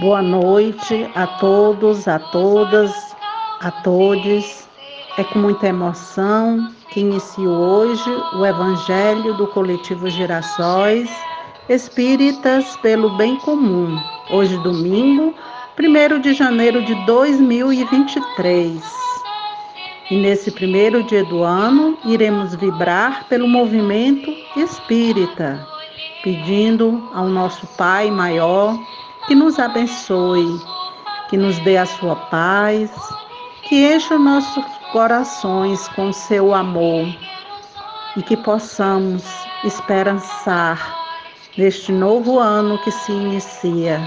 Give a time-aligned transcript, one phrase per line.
[0.00, 3.16] Boa noite a todos, a todas,
[3.60, 4.68] a todos.
[5.16, 11.10] É com muita emoção que inicio hoje o Evangelho do Coletivo Girassóis
[11.68, 13.98] Espíritas pelo Bem Comum.
[14.30, 15.34] Hoje, domingo,
[15.76, 18.80] 1 de janeiro de 2023.
[20.12, 25.66] E nesse primeiro dia do ano, iremos vibrar pelo movimento espírita,
[26.22, 28.78] pedindo ao nosso Pai maior
[29.28, 30.58] que nos abençoe,
[31.28, 32.90] que nos dê a sua paz,
[33.62, 37.06] que encha os nossos corações com seu amor
[38.16, 39.22] e que possamos
[39.64, 40.96] esperançar
[41.58, 44.00] neste novo ano que se inicia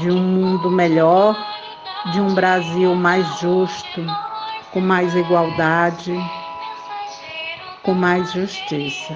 [0.00, 1.36] de um mundo melhor,
[2.12, 4.04] de um Brasil mais justo,
[4.72, 6.12] com mais igualdade,
[7.84, 9.14] com mais justiça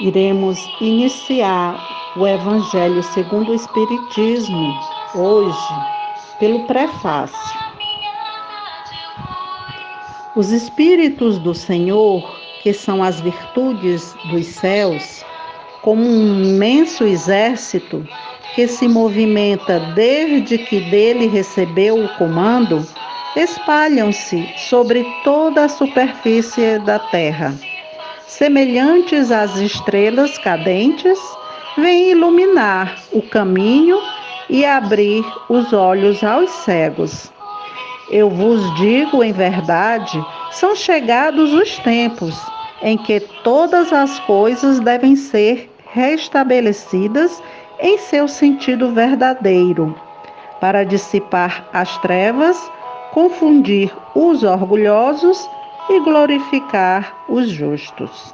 [0.00, 1.78] iremos iniciar
[2.16, 4.74] o Evangelho segundo o Espiritismo
[5.14, 5.74] hoje
[6.38, 7.60] pelo prefácio.
[10.34, 12.22] Os Espíritos do Senhor,
[12.62, 15.24] que são as virtudes dos céus,
[15.82, 18.06] como um imenso exército
[18.54, 22.86] que se movimenta desde que dele recebeu o comando,
[23.36, 27.54] espalham-se sobre toda a superfície da terra
[28.30, 31.18] semelhantes às estrelas cadentes,
[31.76, 33.98] vêm iluminar o caminho
[34.48, 37.32] e abrir os olhos aos cegos.
[38.08, 42.40] Eu vos digo em verdade, são chegados os tempos
[42.82, 47.42] em que todas as coisas devem ser restabelecidas
[47.80, 49.94] em seu sentido verdadeiro,
[50.60, 52.56] para dissipar as trevas,
[53.12, 55.48] confundir os orgulhosos
[55.90, 58.32] e glorificar os justos.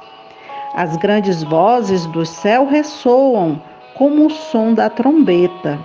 [0.75, 3.59] As grandes vozes do céu ressoam
[3.95, 5.79] como o som da trombeta,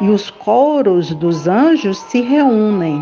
[0.00, 3.00] e os coros dos anjos se reúnem.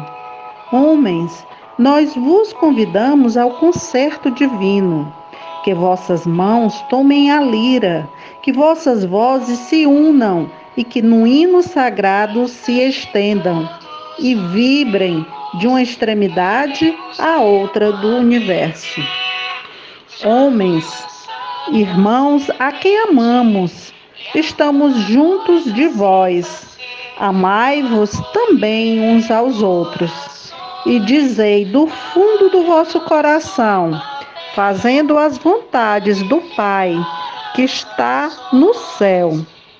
[0.70, 1.46] Homens,
[1.78, 5.12] nós vos convidamos ao concerto divino.
[5.64, 8.06] Que vossas mãos tomem a lira,
[8.42, 13.68] que vossas vozes se unam e que no hino sagrado se estendam
[14.18, 15.24] e vibrem
[15.54, 19.00] de uma extremidade à outra do universo.
[20.24, 20.86] Homens,
[21.70, 23.92] irmãos a quem amamos,
[24.34, 26.78] estamos juntos de vós.
[27.18, 30.52] Amai-vos também uns aos outros.
[30.86, 34.00] E dizei do fundo do vosso coração,
[34.54, 36.96] fazendo as vontades do Pai,
[37.54, 39.38] que está no céu.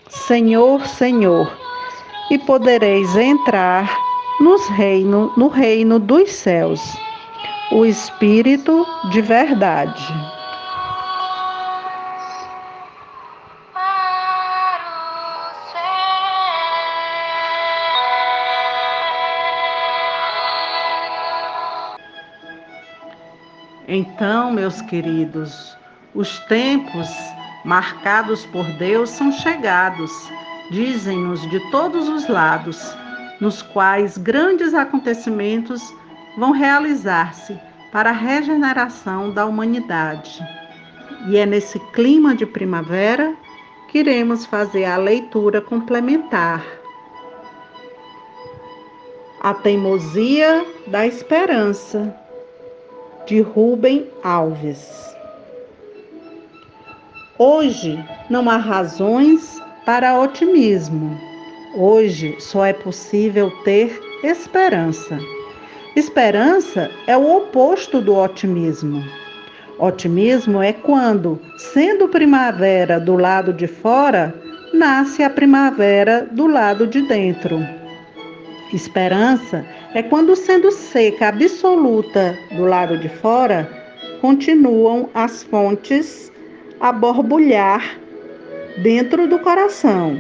[0.09, 1.51] Senhor, Senhor,
[2.31, 4.12] e podereis entrar
[4.43, 6.81] nos reino, no reino dos céus,
[7.71, 10.05] o Espírito de verdade.
[23.87, 25.77] Então, meus queridos,
[26.17, 27.09] os tempos
[27.65, 30.11] marcados por Deus são chegados,
[30.73, 33.02] dizem-nos de todos os lados
[33.43, 35.83] nos quais grandes acontecimentos
[36.39, 37.59] vão realizar-se
[37.91, 40.41] para a regeneração da humanidade.
[41.27, 43.35] E é nesse clima de primavera
[43.89, 46.65] que iremos fazer a leitura complementar.
[49.41, 52.15] A Teimosia da Esperança,
[53.27, 54.89] de Rubem Alves.
[57.37, 57.99] Hoje
[58.31, 61.32] não há razões para otimismo
[61.75, 65.19] Hoje só é possível ter esperança.
[65.97, 69.03] Esperança é o oposto do otimismo.
[69.79, 74.35] Otimismo é quando, sendo primavera do lado de fora,
[74.75, 77.59] nasce a primavera do lado de dentro.
[78.71, 79.65] Esperança
[79.95, 83.67] é quando, sendo seca absoluta do lado de fora,
[84.21, 86.31] continuam as fontes
[86.79, 87.99] a borbulhar
[88.83, 90.19] dentro do coração.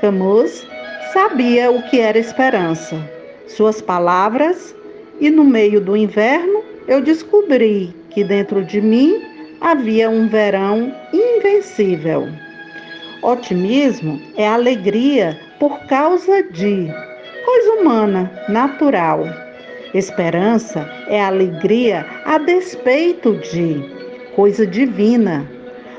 [0.00, 0.66] Camus
[1.12, 2.96] sabia o que era esperança.
[3.46, 4.74] Suas palavras,
[5.20, 9.22] e no meio do inverno eu descobri que dentro de mim
[9.60, 12.28] havia um verão invencível.
[13.20, 16.88] Otimismo é alegria por causa de
[17.44, 19.24] coisa humana, natural.
[19.92, 23.84] Esperança é alegria a despeito de
[24.34, 25.46] coisa divina.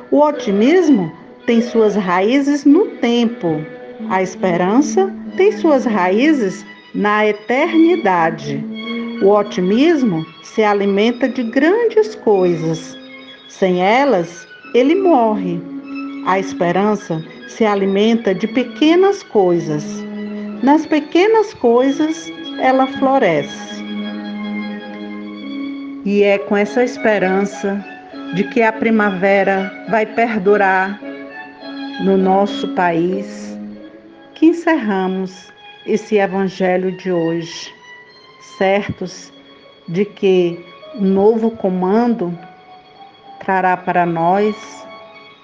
[0.09, 1.11] O otimismo
[1.45, 3.63] tem suas raízes no tempo
[4.09, 8.63] a esperança tem suas raízes na eternidade.
[9.21, 12.97] O otimismo se alimenta de grandes coisas.
[13.47, 15.61] Sem elas, ele morre.
[16.25, 19.83] A esperança se alimenta de pequenas coisas.
[20.63, 23.81] Nas pequenas coisas ela floresce.
[26.03, 27.83] E é com essa esperança
[28.33, 30.99] de que a primavera vai perdurar
[32.03, 33.50] no nosso país
[34.41, 35.53] que encerramos
[35.85, 37.71] esse evangelho de hoje,
[38.57, 39.31] certos
[39.87, 40.65] de que
[40.95, 42.35] o novo comando
[43.39, 44.55] trará para nós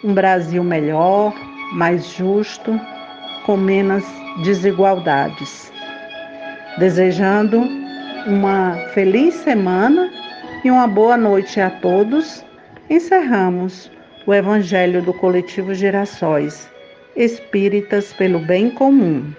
[0.04, 1.32] um Brasil melhor,
[1.74, 2.82] mais justo,
[3.46, 4.04] com menos
[4.44, 5.72] desigualdades.
[6.80, 7.62] Desejando
[8.26, 10.12] uma feliz semana
[10.64, 12.44] e uma boa noite a todos,
[12.90, 13.92] encerramos
[14.26, 16.68] o Evangelho do Coletivo Gerações
[17.18, 19.34] Espíritas pelo Bem Comum.